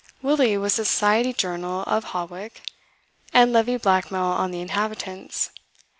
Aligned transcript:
Willie 0.23 0.57
was 0.57 0.77
the 0.77 0.85
Society 0.85 1.31
Journal 1.31 1.83
of 1.85 2.05
Hawick, 2.05 2.63
and 3.35 3.53
levied 3.53 3.83
blackmail 3.83 4.23
on 4.23 4.49
the 4.49 4.59
inhabitants. 4.59 5.51